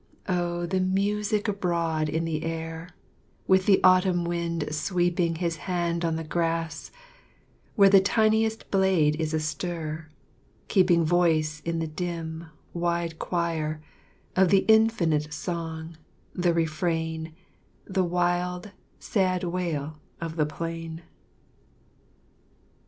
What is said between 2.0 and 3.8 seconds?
in the air, With the